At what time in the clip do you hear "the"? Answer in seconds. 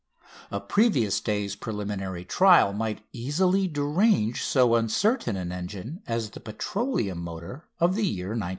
6.31-6.39, 7.93-8.03